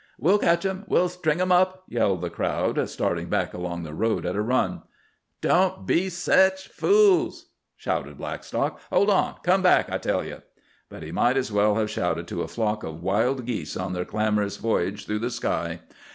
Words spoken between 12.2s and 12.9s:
to a flock